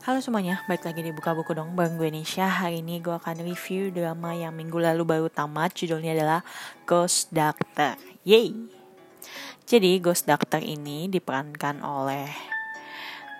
[0.00, 3.44] Halo semuanya, balik lagi di Buka Buku dong Bareng gue Nisha Hari ini gue akan
[3.44, 6.40] review drama yang minggu lalu baru tamat Judulnya adalah
[6.88, 8.00] Ghost Doctor.
[8.24, 8.48] Yeay
[9.68, 12.32] Jadi Ghost Doctor ini diperankan oleh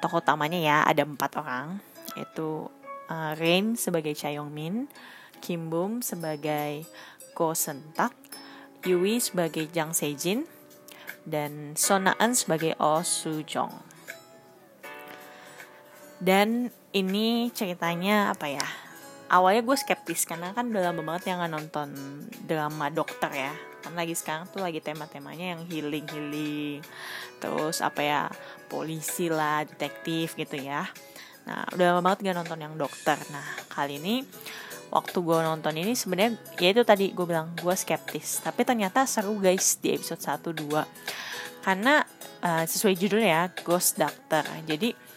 [0.04, 1.80] Tokoh utamanya ya, ada empat orang
[2.12, 2.68] Yaitu
[3.08, 4.84] uh, Rain sebagai Cha Yong Min
[5.40, 6.84] Kim Bum sebagai
[7.32, 8.12] Go Sen Tak
[8.84, 10.44] Yui sebagai Jang Sejin
[11.24, 13.89] Dan Sona Eun sebagai Oh Soo Jong
[16.20, 18.66] dan ini ceritanya apa ya?
[19.30, 21.88] Awalnya gue skeptis karena kan udah lama banget yang nonton
[22.44, 23.54] drama dokter ya.
[23.80, 26.80] Kan lagi sekarang tuh lagi tema-temanya yang healing healing
[27.40, 28.20] terus apa ya
[28.68, 30.84] polisi lah detektif gitu ya.
[31.48, 33.16] Nah udah lama banget gak nonton yang dokter.
[33.32, 34.20] Nah kali ini
[34.92, 38.44] waktu gue nonton ini sebenarnya ya itu tadi gue bilang gue skeptis.
[38.44, 42.02] Tapi ternyata seru guys di episode 1 2 karena
[42.42, 44.44] uh, sesuai judulnya ya Ghost Doctor.
[44.66, 45.09] Jadi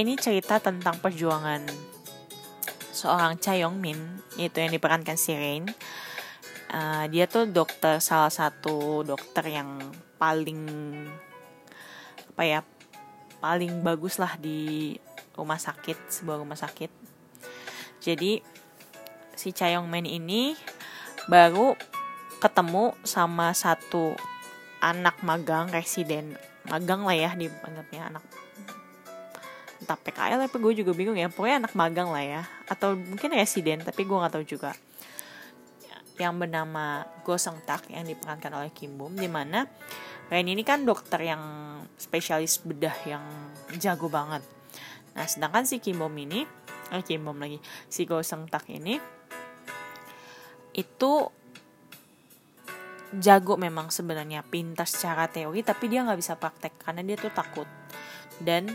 [0.00, 1.60] ini cerita tentang perjuangan
[2.88, 4.00] seorang Cha Yong Min
[4.40, 5.68] itu yang diperankan si Rain.
[6.72, 9.76] Uh, dia tuh dokter salah satu dokter yang
[10.16, 10.64] paling
[12.32, 12.60] apa ya
[13.44, 14.96] paling bagus lah di
[15.36, 16.88] rumah sakit sebuah rumah sakit.
[18.00, 18.40] Jadi
[19.36, 20.56] si Cha Yong Min ini
[21.28, 21.76] baru
[22.40, 24.16] ketemu sama satu
[24.80, 28.24] anak magang residen magang lah ya dianggapnya anak
[29.90, 31.26] entah PKL apa gue juga bingung ya.
[31.26, 32.42] Pokoknya anak magang lah ya.
[32.70, 34.70] Atau mungkin residen tapi gue nggak tahu juga.
[36.14, 39.66] Yang bernama Go Seng Tak yang diperankan oleh Kim Bum di mana
[40.30, 41.42] Ren ini kan dokter yang
[41.98, 43.26] spesialis bedah yang
[43.82, 44.46] jago banget.
[45.18, 46.46] Nah sedangkan si Kim Bum ini
[46.94, 47.58] eh Kim Bum lagi
[47.90, 48.94] si Go Seng Tak ini
[50.70, 51.12] itu
[53.10, 57.66] jago memang sebenarnya pintar secara teori tapi dia nggak bisa praktek karena dia tuh takut.
[58.38, 58.70] Dan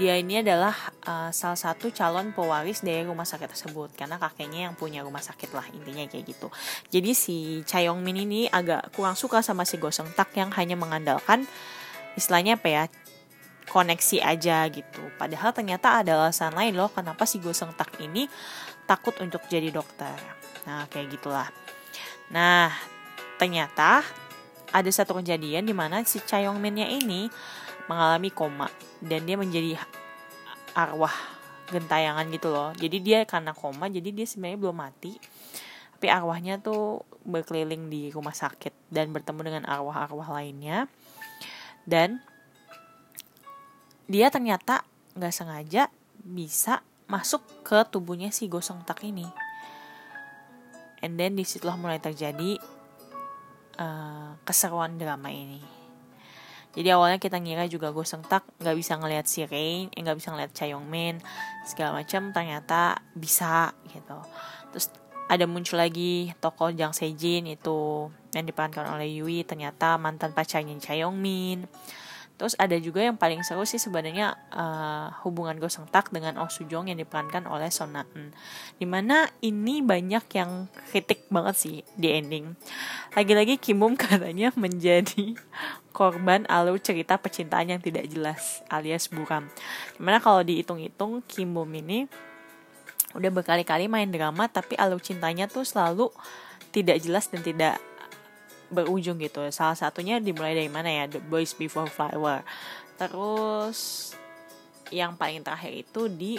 [0.00, 0.72] dia ini adalah
[1.04, 5.52] uh, salah satu calon pewaris dari rumah sakit tersebut karena kakeknya yang punya rumah sakit
[5.52, 6.48] lah intinya kayak gitu.
[6.88, 7.36] Jadi si
[7.68, 11.44] Chayong Min ini agak kurang suka sama si Goseng Tak yang hanya mengandalkan
[12.16, 12.84] istilahnya apa ya
[13.68, 15.04] koneksi aja gitu.
[15.20, 18.24] Padahal ternyata ada alasan lain loh kenapa si Goseng Tak ini
[18.88, 20.16] takut untuk jadi dokter.
[20.64, 21.52] Nah kayak gitulah.
[22.32, 22.72] Nah
[23.36, 24.00] ternyata
[24.72, 27.28] ada satu kejadian di mana si Chayong Minnya ini
[27.90, 28.70] mengalami koma
[29.02, 29.74] dan dia menjadi
[30.78, 31.12] arwah
[31.74, 32.70] gentayangan gitu loh.
[32.78, 35.18] Jadi dia karena koma jadi dia sebenarnya belum mati.
[35.98, 40.86] Tapi arwahnya tuh berkeliling di rumah sakit dan bertemu dengan arwah-arwah lainnya.
[41.82, 42.22] Dan
[44.06, 44.86] dia ternyata
[45.18, 45.90] nggak sengaja
[46.22, 49.26] bisa masuk ke tubuhnya si gosong tak ini.
[51.02, 52.60] And then di situlah mulai terjadi
[53.80, 55.79] uh, keseruan drama ini
[56.70, 60.30] jadi awalnya kita ngira juga gue sentak nggak bisa ngelihat si Rain, eh, nggak bisa
[60.30, 61.18] ngelihat Cha Yong Min
[61.66, 64.18] segala macam ternyata bisa gitu.
[64.70, 64.86] Terus
[65.26, 70.94] ada muncul lagi tokoh Jang Sejin itu yang diperankan oleh Yui ternyata mantan pacarnya Cha
[70.94, 71.66] Yong Min.
[72.40, 75.60] Terus ada juga yang paling seru sih sebenarnya uh, hubungan
[75.92, 78.32] Tak dengan Oh Sujong yang diperankan oleh Son Eun.
[78.80, 82.56] Di mana ini banyak yang kritik banget sih di ending.
[83.12, 85.36] Lagi-lagi Kim Bum katanya menjadi
[85.92, 89.44] korban alur cerita percintaan yang tidak jelas alias buram.
[89.92, 92.08] Di mana kalau dihitung-hitung Kim Bum ini
[93.12, 96.08] udah berkali-kali main drama tapi alur cintanya tuh selalu
[96.72, 97.76] tidak jelas dan tidak
[98.70, 99.42] berujung gitu.
[99.50, 101.04] Salah satunya dimulai dari mana ya?
[101.10, 102.46] The Boys Before Flower.
[102.96, 104.12] Terus
[104.90, 106.34] yang paling terakhir itu di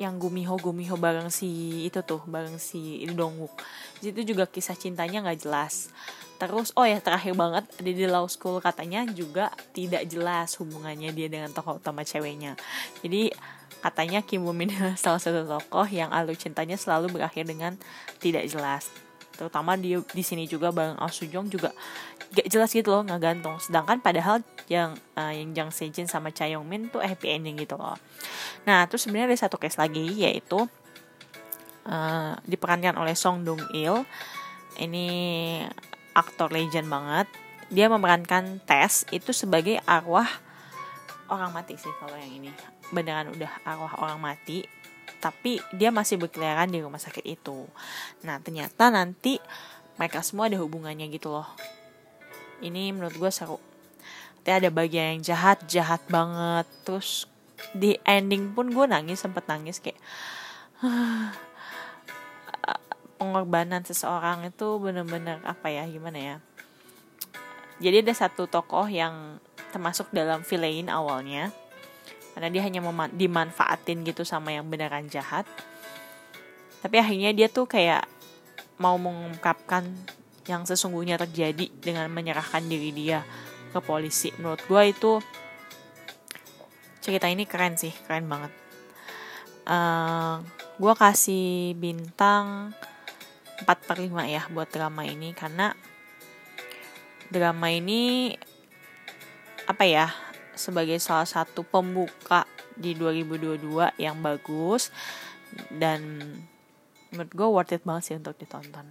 [0.00, 3.54] yang Gumiho Gumiho bareng si itu tuh bareng si Dongwook
[4.02, 5.94] itu juga kisah cintanya nggak jelas.
[6.42, 11.54] Terus oh ya terakhir banget di Law School katanya juga tidak jelas hubungannya dia dengan
[11.54, 12.58] tokoh utama ceweknya.
[12.98, 13.30] Jadi
[13.78, 17.78] katanya Kim Boo Min salah satu tokoh yang alur cintanya selalu berakhir dengan
[18.18, 18.90] tidak jelas
[19.42, 21.74] terutama di di sini juga bareng Oh Sujong juga
[22.30, 23.58] gak jelas gitu loh nggak gantung.
[23.58, 24.38] Sedangkan padahal
[24.70, 27.98] yang uh, yang Jang Sejin sama Cha Yong Min tuh happy ending gitu loh.
[28.62, 30.62] Nah terus sebenarnya ada satu case lagi yaitu
[31.90, 34.06] uh, diperankan oleh Song Dong Il.
[34.78, 35.06] Ini
[36.14, 37.26] aktor legend banget.
[37.66, 40.30] Dia memerankan Tess itu sebagai arwah
[41.26, 42.54] orang mati sih kalau yang ini.
[42.94, 44.62] Beneran udah arwah orang mati
[45.22, 47.66] tapi dia masih berkeliaran di rumah sakit itu.
[48.26, 49.38] Nah, ternyata nanti
[49.94, 51.46] mereka semua ada hubungannya gitu loh.
[52.58, 53.62] Ini menurut gue seru.
[54.42, 56.66] Tapi ada bagian yang jahat, jahat banget.
[56.82, 57.30] Terus
[57.70, 59.98] di ending pun gue nangis, sempet nangis kayak
[63.22, 66.36] pengorbanan seseorang itu bener-bener apa ya, gimana ya.
[67.78, 69.38] Jadi ada satu tokoh yang
[69.70, 71.54] termasuk dalam villain awalnya
[72.32, 72.80] karena dia hanya
[73.12, 75.44] dimanfaatin gitu sama yang beneran jahat.
[76.80, 78.08] Tapi akhirnya dia tuh kayak
[78.80, 79.86] mau mengungkapkan
[80.50, 83.22] yang sesungguhnya terjadi dengan menyerahkan diri dia
[83.70, 84.34] ke polisi.
[84.40, 85.12] Menurut gue itu
[86.98, 88.52] cerita ini keren sih keren banget.
[89.62, 90.34] Uh, eh,
[90.82, 92.74] gue kasih bintang
[93.62, 95.30] 4 per 5 ya buat drama ini.
[95.36, 95.70] Karena
[97.30, 98.34] drama ini
[99.70, 100.10] apa ya
[100.54, 102.44] sebagai salah satu pembuka
[102.76, 104.92] di 2022 yang bagus.
[105.68, 106.20] Dan
[107.12, 108.88] menurut gue worth it banget sih untuk ditonton.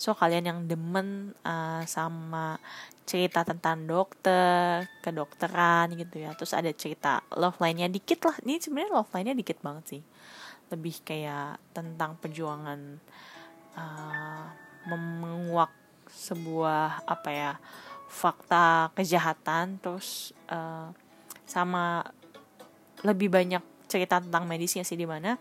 [0.00, 2.56] So kalian yang demen uh, sama
[3.04, 6.32] cerita tentang dokter kedokteran gitu ya.
[6.32, 8.36] Terus ada cerita love line-nya dikit lah.
[8.40, 10.02] Ini sebenarnya love line-nya dikit banget sih.
[10.72, 12.80] Lebih kayak tentang perjuangan
[13.76, 14.44] uh,
[14.88, 15.70] menguak
[16.10, 17.52] sebuah apa ya
[18.10, 20.90] fakta kejahatan terus uh,
[21.46, 22.02] sama
[23.06, 25.38] lebih banyak cerita tentang medisnya sih di mana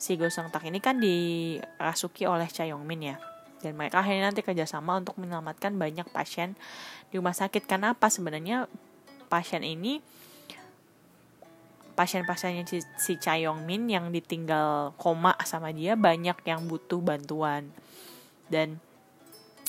[0.00, 3.16] si Go Seung Tak ini kan dirasuki oleh Cha Yong Min ya.
[3.60, 6.56] Dan mereka akhirnya nanti kerjasama untuk menyelamatkan banyak pasien
[7.12, 7.68] di rumah sakit.
[7.68, 8.08] Karena apa?
[8.08, 8.64] Sebenarnya
[9.28, 10.00] pasien ini
[11.92, 17.68] pasien-pasiennya si, si Cha Yong Min yang ditinggal koma sama dia banyak yang butuh bantuan.
[18.48, 18.80] Dan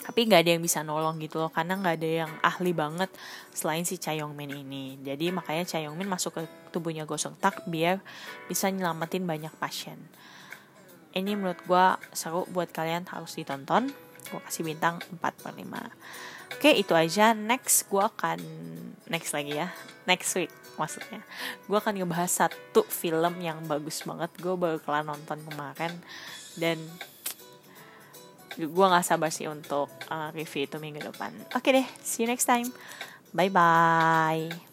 [0.01, 3.13] tapi nggak ada yang bisa nolong gitu loh karena nggak ada yang ahli banget
[3.53, 4.97] selain si Cha Yong Min ini.
[4.99, 6.43] Jadi makanya Cha Yong Min masuk ke
[6.73, 8.01] tubuhnya Gosong Tak biar
[8.49, 10.01] bisa nyelamatin banyak pasien.
[11.13, 13.93] Ini menurut gue seru buat kalian harus ditonton.
[14.31, 15.65] Gue kasih bintang 4 per 5
[16.61, 17.33] oke itu aja.
[17.33, 18.39] Next gue akan
[19.09, 19.73] next lagi ya.
[20.05, 21.25] Next week maksudnya.
[21.65, 24.29] Gue akan ngebahas satu film yang bagus banget.
[24.37, 25.93] Gue baru kelar nonton kemarin.
[26.53, 26.77] Dan
[28.57, 31.31] gue gak sabar sih untuk uh, review itu minggu depan.
[31.55, 32.67] Oke deh see you next time.
[33.31, 34.70] Bye bye